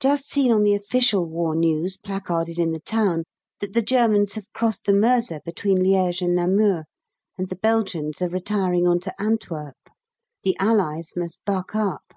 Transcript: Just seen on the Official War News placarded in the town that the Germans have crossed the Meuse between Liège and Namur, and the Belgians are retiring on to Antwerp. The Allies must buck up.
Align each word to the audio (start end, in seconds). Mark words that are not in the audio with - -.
Just 0.00 0.30
seen 0.30 0.50
on 0.50 0.62
the 0.62 0.74
Official 0.74 1.26
War 1.26 1.54
News 1.54 1.98
placarded 1.98 2.58
in 2.58 2.72
the 2.72 2.80
town 2.80 3.24
that 3.60 3.74
the 3.74 3.82
Germans 3.82 4.32
have 4.32 4.50
crossed 4.54 4.86
the 4.86 4.94
Meuse 4.94 5.30
between 5.44 5.76
Liège 5.76 6.22
and 6.22 6.34
Namur, 6.34 6.86
and 7.36 7.50
the 7.50 7.56
Belgians 7.56 8.22
are 8.22 8.30
retiring 8.30 8.86
on 8.88 8.98
to 9.00 9.12
Antwerp. 9.20 9.76
The 10.42 10.56
Allies 10.58 11.10
must 11.16 11.38
buck 11.44 11.74
up. 11.76 12.14